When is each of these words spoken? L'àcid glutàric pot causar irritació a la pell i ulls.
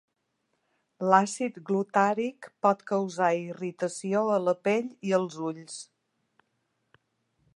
L'àcid 1.09 1.59
glutàric 1.67 2.47
pot 2.67 2.81
causar 2.93 3.29
irritació 3.41 4.25
a 4.37 4.41
la 4.47 4.57
pell 4.69 4.89
i 5.09 5.15
ulls. 5.21 5.79